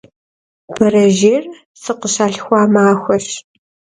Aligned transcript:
Berejêyr 0.77 1.43
sıkhışalhxua 1.81 2.61
maxueş. 2.73 3.27